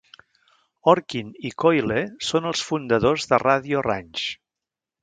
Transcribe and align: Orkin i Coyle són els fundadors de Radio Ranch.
Orkin 0.93 1.29
i 1.51 1.51
Coyle 1.65 1.99
són 2.31 2.51
els 2.53 2.65
fundadors 2.71 3.33
de 3.35 3.43
Radio 3.49 3.87
Ranch. 3.91 4.27